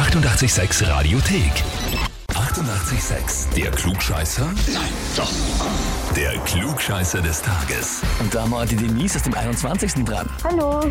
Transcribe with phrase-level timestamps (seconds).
[0.00, 1.52] 886 Radiothek.
[2.28, 3.54] 88,6.
[3.54, 4.46] Der Klugscheißer?
[4.46, 5.30] Nein, doch.
[6.16, 8.00] Der Klugscheißer des Tages.
[8.18, 10.02] Und da haben wir die Denise aus dem 21.
[10.06, 10.26] dran.
[10.42, 10.90] Hallo.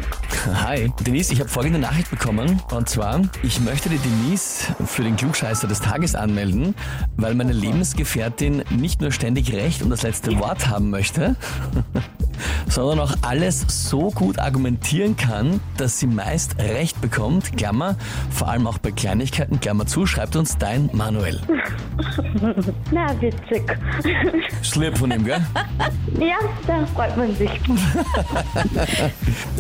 [0.63, 0.93] Hi.
[0.99, 2.61] Denise, ich habe folgende Nachricht bekommen.
[2.71, 6.76] Und zwar, ich möchte die Denise für den Klugscheißer des Tages anmelden,
[7.17, 11.35] weil meine Lebensgefährtin nicht nur ständig Recht und das letzte Wort haben möchte,
[12.67, 17.55] sondern auch alles so gut argumentieren kann, dass sie meist Recht bekommt.
[17.58, 17.95] Klammer,
[18.30, 21.39] vor allem auch bei Kleinigkeiten, Klammer zu, schreibt uns dein Manuel.
[22.91, 23.63] Na, witzig.
[24.62, 25.45] Schlimm von ihm, gell?
[26.20, 27.49] Ja, da freut man sich.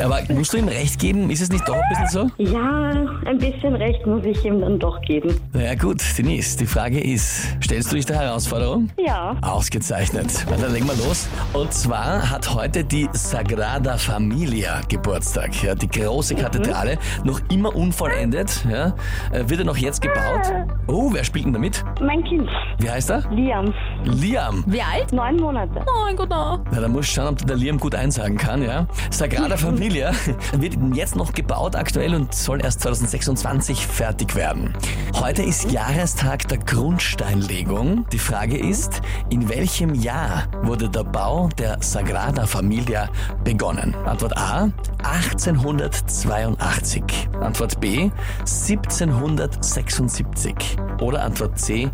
[0.01, 1.29] Aber musst du ihm Recht geben?
[1.29, 2.07] Ist es nicht doch ein bisschen
[2.37, 2.43] so?
[2.43, 2.89] Ja,
[3.25, 5.39] ein bisschen recht muss ich ihm dann doch geben.
[5.53, 8.89] Na ja gut, Denise, die Frage ist, stellst du dich der Herausforderung?
[8.97, 9.35] Ja.
[9.41, 10.45] Ausgezeichnet.
[10.49, 11.27] Na, Dann legen wir los.
[11.53, 15.63] Und zwar hat heute die Sagrada Familia Geburtstag.
[15.63, 18.65] Ja, die große Kathedrale, noch immer unvollendet.
[18.69, 18.93] Ja,
[19.31, 20.51] Äh, wird ja noch jetzt gebaut.
[20.87, 21.83] Oh, wer spielt denn damit?
[22.01, 22.47] Mein Kind,
[22.79, 23.23] Wie heißt er?
[23.31, 23.73] Liam,
[24.05, 24.63] Liam.
[24.67, 25.11] Wie alt?
[25.11, 25.81] neun Monate.
[25.85, 26.29] Oh mein Gott.
[26.29, 28.85] Na, da muss ich schauen, ob der Liam gut einsagen kann, ja.
[29.09, 30.11] Sagrada Familia
[30.57, 34.73] wird jetzt noch gebaut aktuell und soll erst 2026 fertig werden.
[35.15, 38.05] Heute ist Jahrestag der Grundsteinlegung.
[38.11, 43.09] Die Frage ist, in welchem Jahr wurde der Bau der Sagrada Familia
[43.43, 43.93] begonnen?
[44.05, 44.69] Antwort A,
[45.03, 47.03] 1882.
[47.41, 50.77] Antwort B, 1776.
[51.01, 51.89] Oder Antwort C,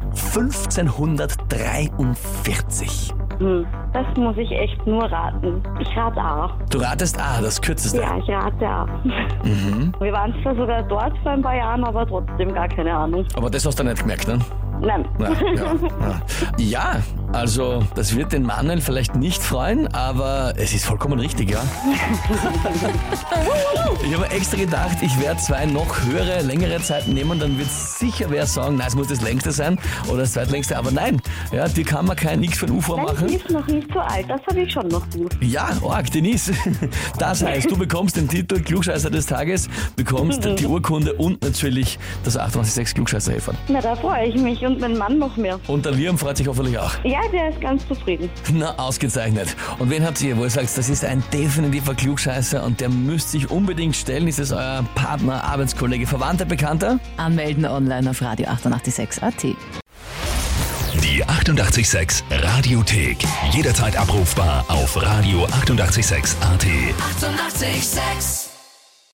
[1.98, 3.14] 1543.
[3.40, 5.62] Hm, das muss ich echt nur raten.
[5.80, 6.58] Ich rate A.
[6.70, 8.02] Du ratest A, das kürzeste.
[8.02, 8.88] Ja, ich rate A.
[10.00, 13.26] Wir waren zwar sogar dort vor ein paar Jahren, aber trotzdem gar keine Ahnung.
[13.36, 14.40] Aber das hast du nicht gemerkt, ne?
[14.82, 15.06] Nein.
[15.20, 16.22] Ja, ja, ja.
[16.58, 16.96] ja,
[17.34, 21.60] also das wird den Manuel vielleicht nicht freuen, aber es ist vollkommen richtig, ja.
[24.06, 28.28] ich habe extra gedacht, ich werde zwei noch höhere, längere Zeiten nehmen, dann wird sicher
[28.30, 31.20] wer sagen, nein, es muss das längste sein oder das zweitlängste, aber nein,
[31.52, 33.30] ja, dir kann man kein X für ein Nein, machen.
[33.30, 34.30] sie ist noch nicht so alt.
[34.30, 35.36] Das habe ich schon noch gut.
[35.42, 36.54] Ja, Org, Denise.
[37.18, 42.38] Das heißt, du bekommst den Titel Klugscheißer des Tages, bekommst die Urkunde und natürlich das
[42.38, 43.56] 886 klugscheißer -Häferl.
[43.70, 45.60] Na, da freue ich mich und mein Mann noch mehr.
[45.68, 46.92] Und der Liam freut sich hoffentlich auch.
[47.04, 48.30] Ja, der ist ganz zufrieden.
[48.54, 49.56] Na, ausgezeichnet.
[49.80, 53.32] Und wen habt ihr, wo ihr sagt, das ist ein definitiver Klugscheißer und der müsst
[53.32, 54.28] sich unbedingt stellen?
[54.28, 57.00] Ist es euer Partner, Arbeitskollege, Verwandter, Bekannter?
[57.18, 59.44] Anmelden online auf Radio 886 AT.
[59.44, 63.18] Die 88,6 Radiothek.
[63.52, 66.66] Jederzeit abrufbar auf radio886.at.
[66.66, 67.66] 88,6.
[67.66, 68.55] Eighty-eight, sex.